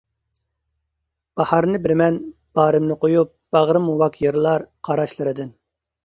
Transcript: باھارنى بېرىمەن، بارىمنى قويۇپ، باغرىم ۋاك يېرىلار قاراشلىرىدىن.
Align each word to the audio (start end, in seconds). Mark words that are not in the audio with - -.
باھارنى 1.41 1.81
بېرىمەن، 1.83 2.15
بارىمنى 2.59 2.97
قويۇپ، 3.03 3.33
باغرىم 3.57 3.85
ۋاك 3.99 4.17
يېرىلار 4.23 4.65
قاراشلىرىدىن. 4.89 5.53